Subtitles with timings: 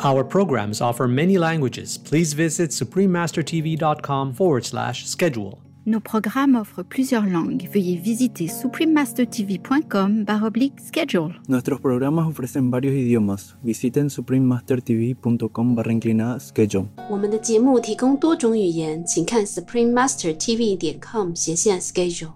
[0.00, 1.96] Our programs offer many languages.
[1.98, 5.58] Please visit suprememastertv.com forward slash schedule.
[5.86, 7.68] Nos programmes offrent plusieurs langues.
[7.70, 11.34] Veuillez visiter suprememastertv.com baroblique schedule.
[11.46, 13.54] Nuestros programas ofrecen varios idiomas.
[13.62, 16.86] Visiten suprememastertv.com barra inclinada schedule.
[17.10, 22.32] 我们的节目提供多种语言，请看 suprememastertv 点 com 斜线 schedule。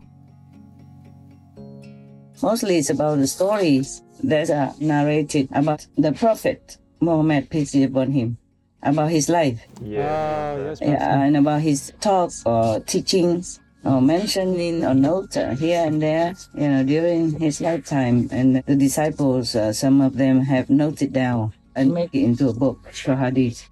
[2.42, 8.11] Mostly it's about the stories that are narrated about the Prophet Muhammad, peace be upon
[8.11, 8.37] him,
[8.81, 9.59] about his life.
[9.81, 10.73] Yeah.
[10.81, 16.33] Yeah, and about his talk or teachings or mentioning or note uh, here and there,
[16.55, 18.29] you know, during his lifetime.
[18.31, 22.53] And the disciples, uh, some of them have noted down and make it into a
[22.53, 23.69] book, for hadith.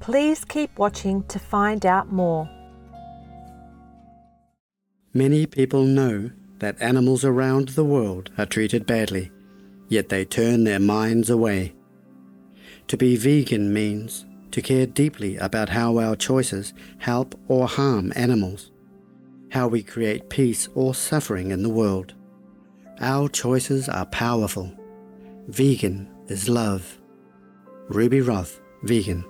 [0.00, 2.48] Please keep watching to find out more.
[5.14, 9.30] Many people know that animals around the world are treated badly,
[9.94, 11.72] yet they turn their minds away.
[12.88, 18.72] To be vegan means to care deeply about how our choices help or harm animals,
[19.52, 22.12] how we create peace or suffering in the world.
[23.00, 24.72] Our choices are powerful.
[25.46, 26.98] Vegan is love.
[27.88, 29.24] Ruby Roth, vegan.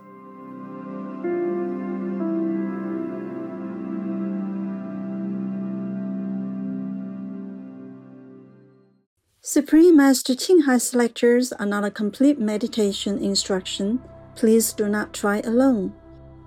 [9.55, 14.03] Supreme Master Ching Hai's lectures are not a complete meditation instruction.
[14.35, 15.93] Please do not try alone.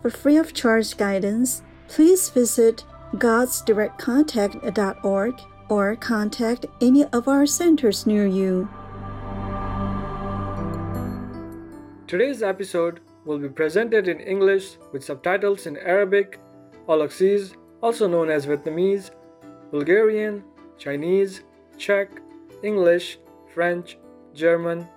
[0.02, 8.28] For free of charge guidance, please visit godsdirectcontact.org or contact any of our centers near
[8.28, 8.68] you.
[12.08, 16.42] Today's episode will be presented in English with subtitles in Arabic,
[16.90, 19.12] Aulacese, also known as Vietnamese,
[19.72, 20.44] Bulgarian,
[20.78, 21.44] Chinese,
[21.78, 22.22] Czech,
[22.64, 23.20] English,
[23.54, 23.98] French,
[24.34, 24.88] German,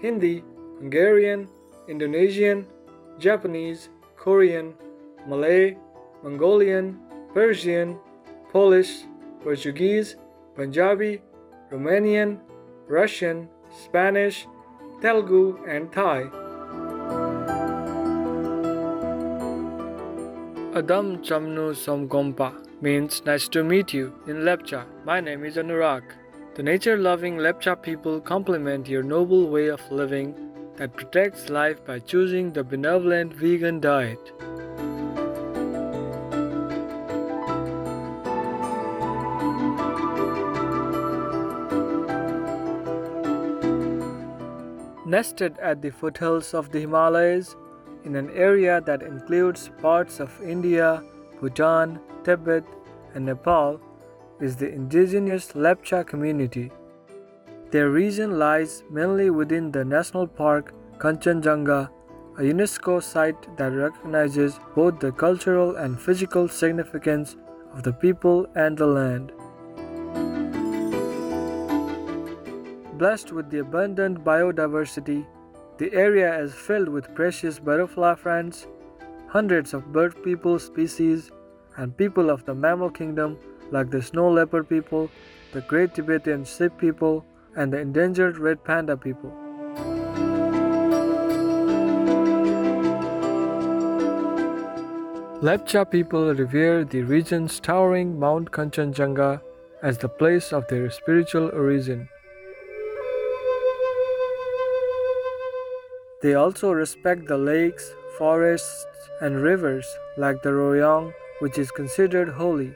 [0.00, 0.44] Hindi,
[0.78, 1.48] Hungarian,
[1.88, 2.66] Indonesian,
[3.18, 4.74] Japanese, Korean,
[5.26, 5.76] Malay,
[6.22, 6.98] Mongolian,
[7.34, 7.98] Persian,
[8.52, 9.04] Polish,
[9.42, 10.16] Portuguese,
[10.54, 11.20] Punjabi,
[11.70, 12.38] Romanian,
[12.88, 13.48] Russian,
[13.84, 14.46] Spanish,
[15.00, 16.26] Telugu, and Thai.
[20.74, 24.86] Adam Chamnu Somgompa means nice to meet you in Lepcha.
[25.04, 26.17] My name is Anurag.
[26.58, 30.34] The nature loving Lepcha people complement your noble way of living
[30.74, 34.18] that protects life by choosing the benevolent vegan diet.
[45.06, 47.54] Nested at the foothills of the Himalayas,
[48.02, 51.04] in an area that includes parts of India,
[51.40, 52.64] Bhutan, Tibet,
[53.14, 53.80] and Nepal,
[54.40, 56.70] is the indigenous Lepcha community.
[57.70, 61.90] Their region lies mainly within the national park Kanchenjunga,
[62.38, 67.36] a UNESCO site that recognizes both the cultural and physical significance
[67.72, 69.32] of the people and the land.
[72.98, 75.26] Blessed with the abundant biodiversity,
[75.78, 78.66] the area is filled with precious butterfly friends,
[79.28, 81.30] hundreds of bird people species,
[81.78, 83.38] and people of the mammal kingdom
[83.70, 85.10] like the snow leopard people,
[85.52, 87.24] the great Tibetan sheep people,
[87.56, 89.30] and the endangered red panda people.
[95.40, 99.40] Lepcha people revere the region's towering Mount Kanchenjunga
[99.82, 102.08] as the place of their spiritual origin.
[106.22, 108.86] They also respect the lakes, forests,
[109.20, 109.86] and rivers
[110.16, 112.74] like the Royang, which is considered holy.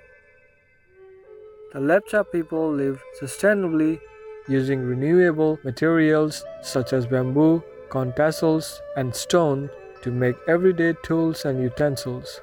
[1.73, 4.01] The Lepcha people live sustainably
[4.49, 9.71] using renewable materials such as bamboo, corn tassels, and stone
[10.03, 12.41] to make everyday tools and utensils.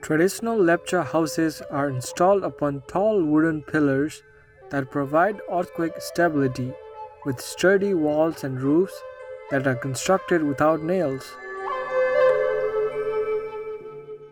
[0.00, 4.22] Traditional Lepcha houses are installed upon tall wooden pillars
[4.70, 6.72] that provide earthquake stability
[7.26, 8.94] with sturdy walls and roofs
[9.50, 11.36] that are constructed without nails.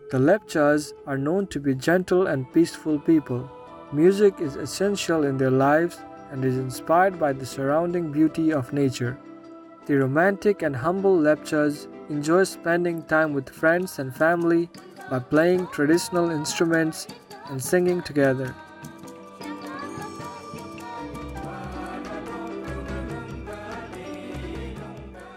[0.08, 3.50] The Lepchas are known to be gentle and peaceful people.
[3.92, 5.98] Music is essential in their lives
[6.30, 9.18] and is inspired by the surrounding beauty of nature.
[9.86, 14.70] The romantic and humble Lepchas enjoy spending time with friends and family
[15.10, 17.08] by playing traditional instruments
[17.50, 18.54] and singing together.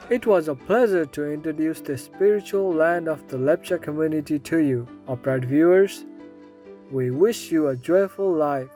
[0.10, 4.88] It was a pleasure to introduce the spiritual land of the Lepcha community to you,
[5.08, 6.04] upright viewers.
[6.90, 8.72] We wish you a joyful life,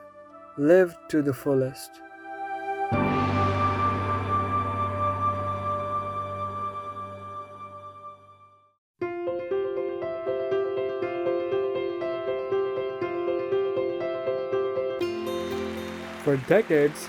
[0.56, 1.90] lived to the fullest.
[16.22, 17.08] For decades,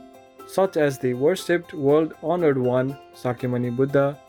[0.51, 4.19] such as the worshipped world honored one, Sakyamuni Buddha,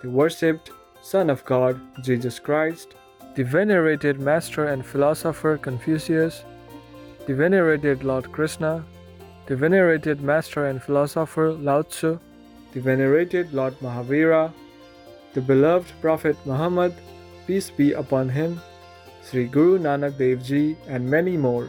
[0.00, 0.70] the worshipped
[1.02, 2.94] Son of God, Jesus Christ,
[3.34, 6.44] the venerated master and philosopher Confucius,
[7.26, 8.84] the venerated Lord Krishna,
[9.46, 12.20] the venerated master and philosopher Lao Tzu,
[12.72, 14.52] the venerated Lord Mahavira,
[15.34, 16.94] the beloved Prophet Muhammad,
[17.48, 18.60] peace be upon him,
[19.24, 21.68] Sri Guru Nanak Dev Ji, and many more.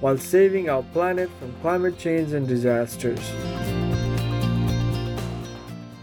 [0.00, 3.20] while saving our planet from climate change and disasters.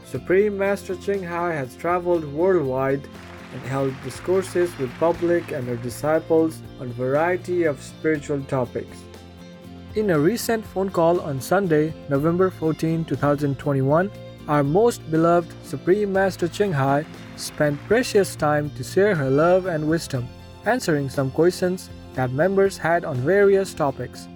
[0.06, 3.08] Supreme Master Ching Hai has traveled worldwide
[3.54, 8.98] and held discourses with public and her disciples on a variety of spiritual topics.
[9.96, 14.12] In a recent phone call on Sunday, November 14, 2021,
[14.48, 17.06] our most beloved Supreme Master Ching Hai
[17.36, 20.28] spent precious time to share her love and wisdom,
[20.66, 24.28] answering some questions that members had on various topics.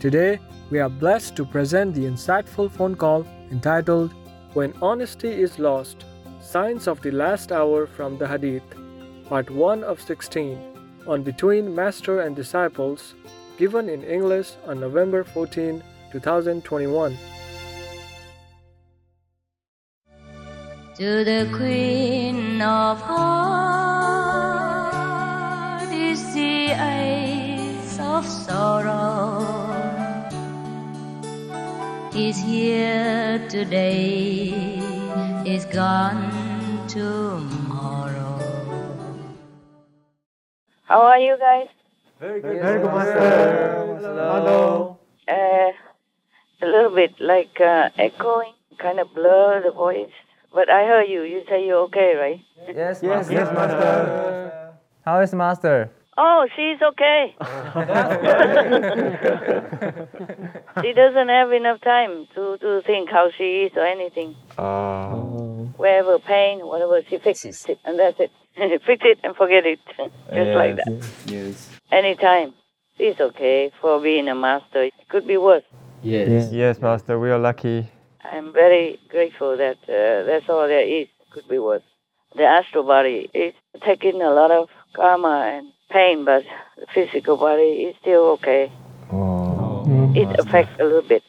[0.00, 4.12] Today, we are blessed to present the insightful phone call entitled
[4.54, 6.04] When Honesty is Lost
[6.40, 8.64] Signs of the Last Hour from the Hadith,
[9.28, 10.58] Part 1 of 16,
[11.06, 13.14] on Between Master and Disciples,
[13.56, 17.16] given in English on November 14, 2021.
[20.96, 23.71] To the Queen of Hearts
[26.72, 29.44] the eyes of sorrow.
[32.14, 34.80] Is here today,
[35.44, 36.32] is gone
[36.88, 38.38] tomorrow.
[40.84, 41.68] How are you guys?
[42.20, 43.98] Very good, Very good Master.
[44.00, 44.98] Hello.
[45.28, 45.70] Uh,
[46.62, 50.14] a little bit like uh, echoing, kind of blur the voice.
[50.54, 51.22] But I heard you.
[51.22, 52.40] You say you're okay, right?
[52.68, 54.72] Yes, yes, yes, Master.
[55.04, 55.90] How is Master?
[56.16, 57.34] Oh, she's okay.
[60.82, 64.36] she doesn't have enough time to, to think how she is or anything.
[64.58, 65.72] Oh.
[65.78, 68.30] Wherever pain, whatever, she fixes it, and that's it.
[68.86, 69.78] Fix it and forget it.
[69.96, 71.02] Just yes, like that.
[71.26, 71.70] Yes.
[71.90, 72.52] Anytime.
[72.98, 74.82] She's okay for being a master.
[74.84, 75.64] It could be worse.
[76.02, 76.52] Yes.
[76.52, 77.18] Yes, Master.
[77.18, 77.88] We are lucky.
[78.22, 81.08] I'm very grateful that uh, that's all there is.
[81.32, 81.82] Could be worse.
[82.36, 83.54] The astral body is
[83.84, 86.44] taking a lot of karma and pain, but
[86.78, 88.72] the physical body is still okay.
[89.12, 90.12] Oh.
[90.14, 91.22] It affects a little bit.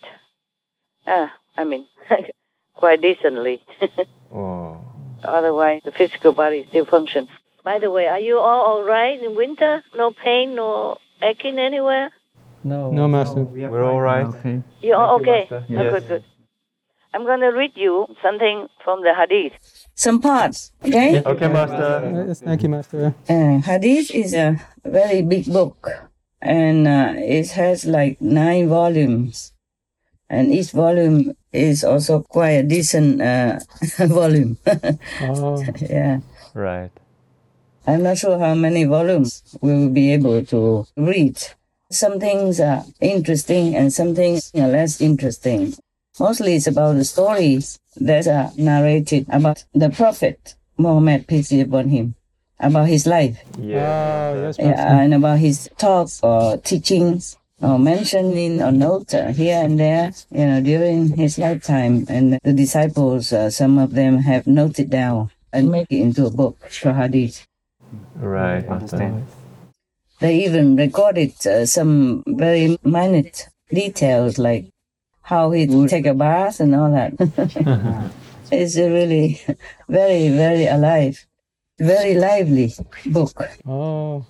[1.05, 1.85] Ah, I mean,
[2.75, 3.61] quite decently.
[4.33, 4.79] oh.
[5.23, 7.29] Otherwise, the physical body still functions.
[7.63, 9.83] By the way, are you all all right in winter?
[9.95, 12.11] No pain, no aching anywhere?
[12.63, 12.91] No.
[12.91, 13.41] No, Master.
[13.41, 14.27] We're all right.
[14.81, 15.41] You're all you, okay?
[15.49, 15.65] Master.
[15.69, 15.93] Oh, Yes.
[15.93, 16.23] good, good.
[17.13, 19.53] I'm going to read you something from the Hadith.
[19.95, 21.21] Some parts, okay?
[21.23, 22.25] Okay, Master.
[22.27, 23.13] Yes, thank you, Master.
[23.29, 25.89] Uh, Hadith is a very big book,
[26.41, 29.53] and uh, it has like nine volumes,
[30.29, 33.59] and each volume is also quite a decent uh,
[34.07, 34.57] volume.
[35.21, 35.63] Oh.
[35.79, 36.19] yeah,
[36.55, 36.89] Right.
[37.85, 41.37] I'm not sure how many volumes we will be able to read.
[41.91, 45.73] Some things are interesting, and some things are less interesting.
[46.19, 51.89] Mostly, it's about the stories that are narrated about the Prophet Muhammad, peace be upon
[51.89, 52.13] him,
[52.59, 53.39] about his life.
[53.57, 54.33] Yeah.
[54.35, 59.63] Oh, yes, Yeah, and about his talks or teachings or mentioning or notes uh, here
[59.63, 62.05] and there, you know, during his lifetime.
[62.07, 66.31] And the disciples, uh, some of them have noted down and make it into a
[66.31, 67.47] book, for hadith.
[68.15, 69.23] Right, Master.
[70.19, 74.72] They even recorded uh, some very minute details like
[75.23, 77.13] how he would take a bath and all that.
[78.51, 79.41] it's a really
[79.89, 81.25] very, very alive,
[81.79, 82.73] very lively
[83.05, 83.31] book.
[83.65, 84.25] Oh.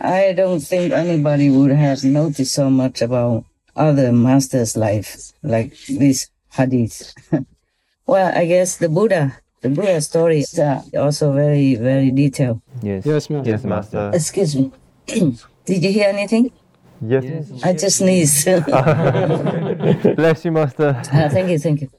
[0.00, 3.44] I don't think anybody would have noticed so much about
[3.76, 7.12] other masters' life like this hadith.
[8.06, 12.62] well, I guess the Buddha, the Buddha stories are also very, very detailed.
[12.82, 13.04] Yes.
[13.04, 13.50] Yes, Master.
[13.50, 14.10] Yes, Master.
[14.14, 14.72] Excuse me.
[15.66, 16.50] Did you hear anything?
[17.00, 17.50] Yes.
[17.64, 18.44] I just sneezed.
[20.16, 21.00] Bless you, Master.
[21.12, 21.90] Ah, thank you, thank you.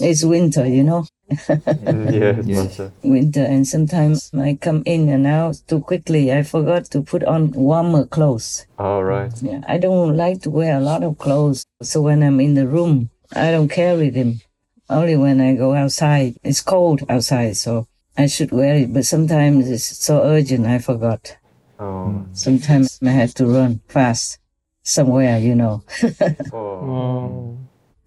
[0.00, 1.04] It's winter, you know.
[1.28, 2.92] yes, Master.
[3.02, 6.32] Winter, and sometimes I come in and out too quickly.
[6.32, 8.66] I forgot to put on warmer clothes.
[8.78, 9.32] All right.
[9.42, 11.66] Yeah, I don't like to wear a lot of clothes.
[11.82, 14.40] So when I'm in the room, I don't carry them.
[14.88, 16.36] Only when I go outside.
[16.42, 17.86] It's cold outside, so
[18.16, 18.92] I should wear it.
[18.94, 21.36] But sometimes it's so urgent, I forgot.
[21.82, 22.26] Oh.
[22.32, 24.38] Sometimes I had to run fast
[24.84, 25.82] somewhere, you know.
[26.52, 26.56] oh.
[26.56, 27.61] oh.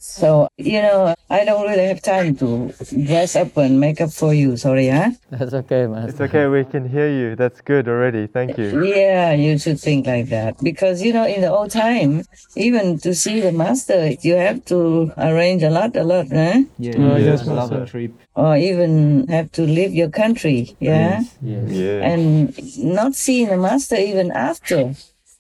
[0.06, 2.72] So, you know, I don't really have time to
[3.06, 4.56] dress up and make up for you.
[4.56, 5.12] Sorry, huh?
[5.32, 6.10] That's okay, Master.
[6.10, 6.46] It's okay.
[6.48, 7.36] We can hear you.
[7.36, 8.28] That's good already.
[8.28, 8.86] Thank you.
[8.86, 10.62] Yeah, you should think like that.
[10.64, 12.24] Because, you know, in the old time,
[12.56, 16.64] even to see the master, you have to arrange a lot, a lot, huh?
[16.78, 17.80] Yeah, Oh, yes, yes, Master.
[17.80, 17.86] Master.
[17.86, 18.12] Trip.
[18.36, 21.24] Or even have to leave your country, yeah?
[21.42, 21.72] Yes.
[21.72, 22.00] Yeah.
[22.06, 24.94] And not seeing the master even after.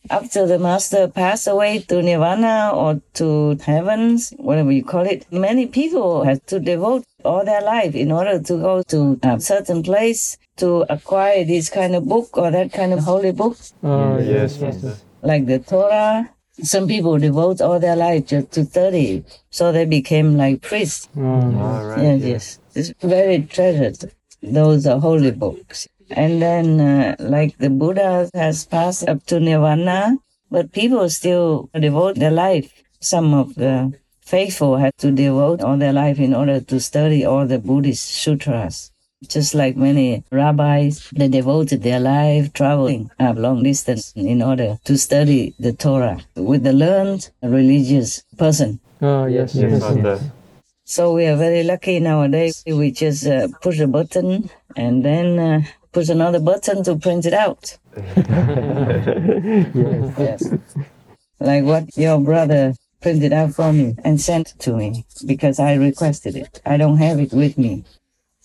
[0.09, 5.65] After the master passed away to nirvana or to heavens, whatever you call it, many
[5.67, 10.37] people had to devote all their life in order to go to a certain place
[10.57, 14.61] to acquire this kind of book or that kind of holy book, Oh, yes, yes,
[14.61, 14.87] Master.
[14.87, 15.05] Master.
[15.23, 16.29] like the Torah.
[16.63, 21.09] Some people devote all their life just to study, so they became like priests.
[21.17, 22.01] Oh, All right.
[22.01, 22.27] Yes, yeah.
[22.27, 22.59] yes.
[22.75, 23.97] It's very treasured.
[24.41, 25.87] Those are holy books.
[26.11, 30.17] And then, uh, like the Buddha has passed up to nirvana,
[30.51, 32.71] but people still devote their life.
[32.99, 37.45] Some of the faithful had to devote all their life in order to study all
[37.47, 38.91] the Buddhist sutras.
[39.27, 44.97] Just like many rabbis, they devoted their life traveling a long distance in order to
[44.97, 48.79] study the Torah with the learned religious person.
[49.01, 49.81] Oh, yes, Yes, yes.
[49.81, 50.31] Master.
[50.83, 52.63] So we are very lucky nowadays.
[52.67, 55.61] We just uh, push a button and then uh,
[55.95, 57.77] push another button to print it out.
[59.15, 60.13] Yes.
[60.17, 60.43] yes.
[61.39, 66.35] Like what your brother printed out for me and sent to me because I requested
[66.35, 66.61] it.
[66.65, 67.85] I don't have it with me.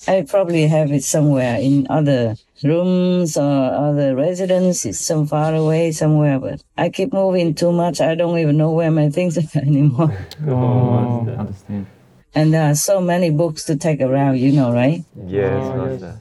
[0.06, 3.52] I probably have it somewhere in other rooms or
[3.88, 8.00] other residences, some far away somewhere, but I keep moving too much.
[8.00, 10.16] I don't even know where my things are anymore.
[10.46, 11.86] Oh, oh Understand.
[12.32, 15.04] And there are so many books to take around, you know, right?
[15.26, 16.20] Yes, Oh, Master.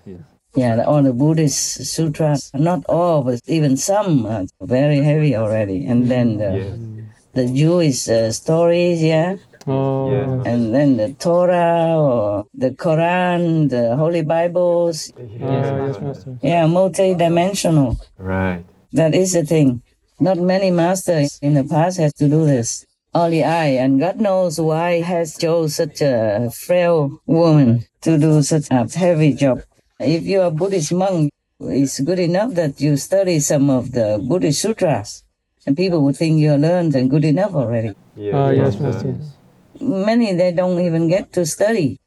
[0.56, 5.86] Yeah, all the Buddhist sutras, not all, but even some are very heavy already.
[5.86, 6.78] And then the, Yes.
[7.34, 9.36] the Jewish uh, stories, yeah.
[9.68, 10.42] oh, Yeah.
[10.52, 15.14] And then the Torah or the Quran, the Holy Bibles.
[15.18, 17.98] oh, yes, Yeah, multi-dimensional.
[18.18, 18.64] Right.
[18.94, 19.82] That is the thing.
[20.20, 22.86] Not many masters in the past had to do this.
[23.14, 28.68] Only I, and God knows why has chose such a frail woman to do such
[28.70, 29.62] a heavy job.
[30.00, 34.62] If you're a Buddhist monk, it's good enough that you study some of the Buddhist
[34.62, 35.26] sutras,
[35.66, 37.90] and people would think you're learned and good enough already.
[37.90, 39.08] Ah, yes, Oh, yes, Master.
[39.12, 39.36] Master.
[39.82, 42.00] Many they don't even get to study.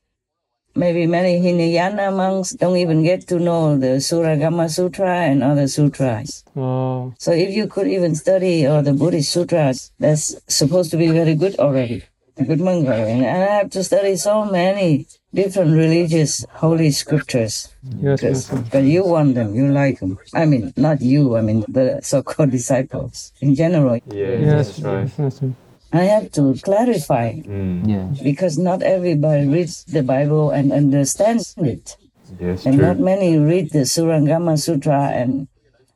[0.75, 6.45] Maybe many Hinayana monks don't even get to know the Surangama Sutra and other sutras.
[6.57, 11.09] Oh, So if you could even study all the Buddhist sutras, that's supposed to be
[11.09, 12.05] very good already.
[12.39, 13.21] A good monk already.
[13.21, 17.69] And I have to study so many different religious holy scriptures.
[18.01, 18.65] yes, Because Master.
[18.65, 20.19] because you want them, you like them.
[20.35, 23.97] I mean, not you, I mean the so-called disciples in general.
[24.13, 25.19] Yes, Yes, that's right.
[25.19, 25.53] Master.
[25.93, 27.87] I have to clarify Mm.
[27.89, 28.07] Yeah.
[28.23, 31.97] because not everybody reads the Bible and understands it.
[32.41, 35.49] Yes, And not many read the Surangama Sutra and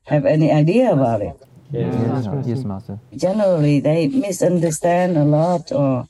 [0.04, 1.36] have any idea about it.
[1.72, 1.94] Yes.
[1.96, 2.98] Yes, yes, Master.
[3.16, 6.06] generally they misunderstand a lot or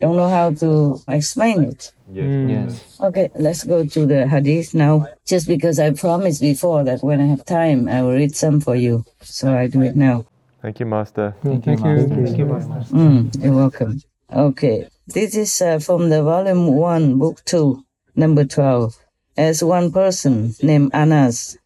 [0.00, 1.92] don't know how to explain it.
[2.10, 2.24] Yes.
[2.24, 2.50] Mm.
[2.50, 3.00] Yes.
[3.00, 5.06] Okay, let's go to the hadith now.
[5.26, 8.76] Just because I promised before that when I have time, I will read some for
[8.76, 9.04] you.
[9.22, 10.24] So I do it now.
[10.62, 11.34] Thank you, Master.
[11.44, 12.08] Oh, thank you.
[12.08, 12.94] Thank you, Master.
[12.94, 14.02] Mm, you're welcome.
[14.32, 17.82] Okay, this is uh, from the volume 1, book 2,
[18.16, 18.96] number 12.
[19.36, 21.56] As one person named Anas,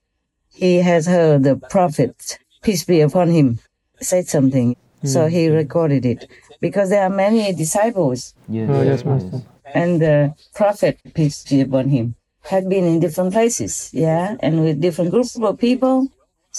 [0.50, 3.58] he has heard the Prophet, peace be upon him,
[4.00, 4.76] said something.
[5.04, 6.30] So he recorded it.
[6.64, 8.68] Because there are many disciples Yes.
[8.72, 9.38] Oh, yes, Master.
[9.80, 10.16] and the
[10.54, 12.06] prophet, peace be upon him,
[12.52, 15.96] had been in different places, yeah, and with different groups of people.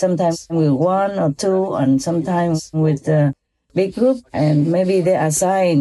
[0.04, 3.24] sometimes with one or two, and sometimes with a
[3.78, 5.78] big group, and maybe they assign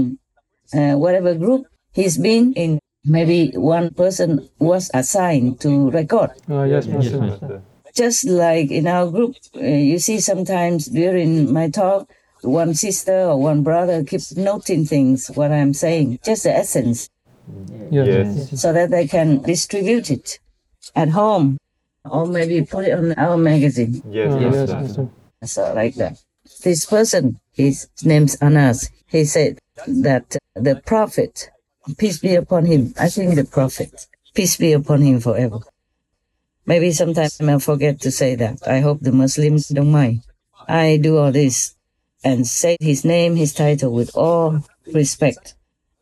[0.78, 1.62] uh, whatever group
[1.98, 2.70] he's been in.
[3.16, 4.30] Maybe one person
[4.61, 6.30] was assigned to record.
[6.48, 7.62] Uh, yes, Master.
[8.02, 12.08] Just like in our group, uh, you see sometimes during my talk,
[12.42, 17.09] one sister or one brother keeps noting things, what I'm saying, just the essence,
[17.90, 18.61] Yes.
[18.61, 20.38] so that they can distribute it
[20.94, 21.59] at home
[22.05, 24.02] or maybe put it on our magazine.
[24.07, 25.09] Uh, yes, Master.
[25.44, 26.18] So like that.
[26.64, 28.90] This person, his name's Anas.
[29.07, 31.50] He said that the prophet,
[31.98, 32.94] peace be upon him.
[32.98, 35.59] I think the prophet, peace be upon him forever.
[36.64, 38.66] Maybe sometimes I forget to say that.
[38.66, 40.22] I hope the Muslims don't mind.
[40.68, 41.74] I do all this
[42.24, 44.61] and say his name, his title with all
[44.92, 45.54] respect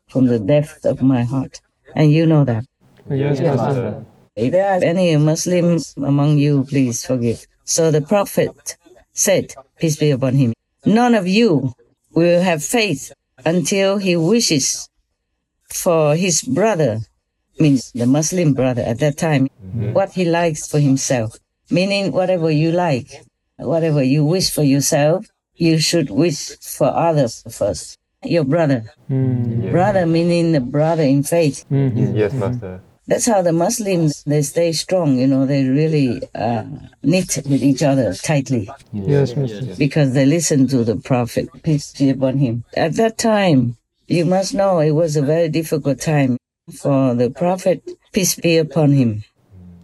[0.07, 1.61] from the depth of my heart.
[1.95, 2.65] And you know that.
[3.09, 4.05] Yes, Master.
[4.35, 7.45] If there are any Muslims among you, please forgive.
[7.63, 8.77] So the Prophet
[9.11, 10.53] said, peace be upon him,
[10.85, 11.73] none of you
[12.11, 13.11] will have faith
[13.45, 14.89] until he wishes
[15.67, 16.99] for his brother,
[17.59, 19.93] means the Muslim brother at that time, mm-hmm.
[19.93, 21.37] what he likes for himself.
[21.69, 23.23] Meaning whatever you like,
[23.57, 25.25] whatever you wish for yourself,
[25.61, 27.99] you should wish for others first.
[28.23, 28.81] Your brother.
[29.07, 29.69] Hmm.
[29.69, 31.65] Brother meaning the brother in faith.
[31.69, 32.15] Mm-hmm.
[32.17, 32.39] Yes, mm-hmm.
[32.39, 32.81] Master.
[33.07, 35.17] That's how the Muslims they stay strong.
[35.17, 36.63] You know, they really uh,
[37.03, 39.75] knit with each other tightly Yes, Master.
[39.77, 42.63] because they listen to the Prophet peace be upon him.
[42.75, 46.37] At that time, you must know it was a very difficult time
[46.81, 49.23] for the Prophet peace be upon him.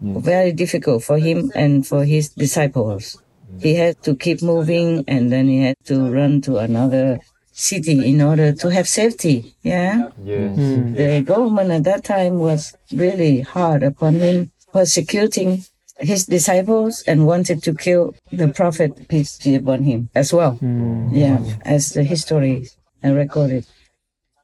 [0.03, 0.21] Mm.
[0.21, 3.17] Very difficult for him and for his disciples.
[3.59, 7.19] He had to keep moving and then he had to run to another
[7.51, 9.55] city in order to have safety.
[9.63, 10.09] Yeah.
[10.23, 10.55] Yes.
[10.55, 10.93] Hmm.
[10.93, 15.63] The government at that time was really hard upon him, persecuting
[15.99, 20.51] his disciples and wanted to kill the prophet, peace be upon him, as well.
[20.51, 21.09] Hmm.
[21.11, 22.67] Yeah, as the history
[23.03, 23.65] recorded.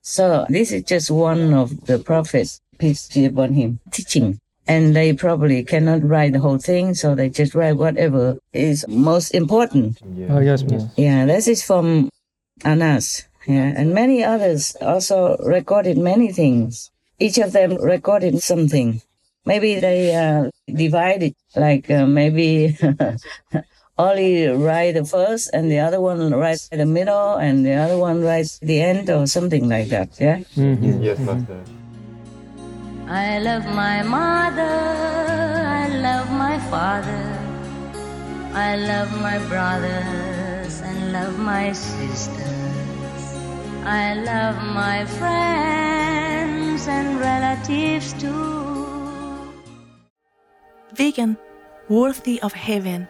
[0.01, 4.39] So this is just one of the prophets, peace be upon him, teaching.
[4.65, 9.32] And they probably cannot write the whole thing, so they just write whatever is most
[9.32, 9.99] important.
[10.30, 10.89] Oh, yes, Master.
[10.95, 12.10] Yeah, this is from
[12.63, 13.28] Anas.
[13.45, 16.91] Yeah, and many others also recorded many things.
[17.19, 19.02] Each of them recorded something.
[19.45, 22.78] Maybe they uh, divided, like uh, maybe
[23.97, 28.23] only write the first, and the other one writes the middle, and the other one
[28.23, 30.15] writes the end, or something like that.
[30.19, 30.39] Yeah.
[30.56, 31.60] Yes, Master.
[33.07, 37.39] I love my mother, I love my father,
[38.53, 42.43] I love my brothers and love my sisters.
[43.85, 49.53] I love my friends and relatives too.
[50.95, 51.37] Vegan,
[51.89, 53.07] worthy of heaven.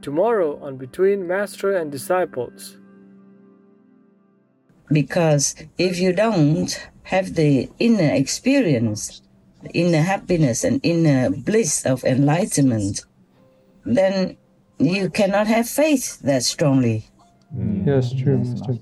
[0.00, 2.78] Tomorrow on Between Master and Disciples.
[4.90, 9.22] Because if you don't have the inner experience,
[9.74, 13.04] inner happiness and inner bliss of enlightenment,
[13.84, 14.36] then
[14.78, 17.06] you cannot have faith that strongly.
[17.54, 17.86] Mm.
[17.86, 18.50] Yes, true, mm.
[18.50, 18.78] Master.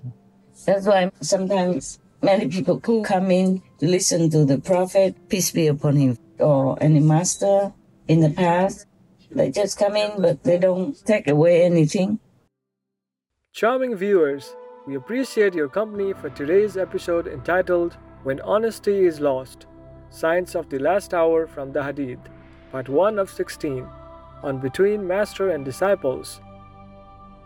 [0.67, 5.67] That's why sometimes many people who come in to listen to the prophet, peace be
[5.67, 7.73] upon him, or any master
[8.09, 8.87] in the past,
[9.31, 12.19] they just come in but they don't take away anything.
[13.53, 14.55] Charming viewers,
[14.87, 19.67] we appreciate your company for today's episode entitled When Honesty is Lost
[20.11, 22.19] Signs of the Last Hour from the Hadith,
[22.71, 23.89] Part 1 of 16,
[24.43, 26.43] on Between Master and Disciples.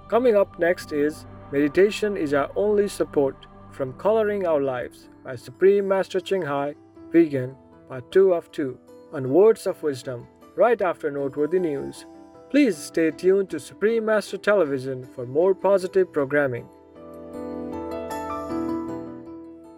[0.09, 5.87] Coming up next is Meditation is Our Only Support from Coloring Our Lives by Supreme
[5.87, 6.75] Master Ching Hai,
[7.13, 7.55] Vegan,
[7.89, 8.77] Part 2 of 2,
[9.13, 12.05] on Words of Wisdom, right after noteworthy news.
[12.51, 16.69] Please stay tuned to Supreme Master Television for more positive programming.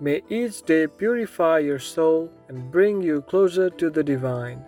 [0.01, 4.65] May each day purify your soul and bring you closer to the divine.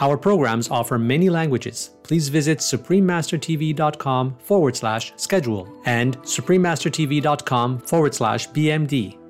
[0.00, 1.90] Our programs offer many languages.
[2.02, 9.23] Please visit suprememastertv.com forward slash schedule and suprememastertv.com forward slash BMD.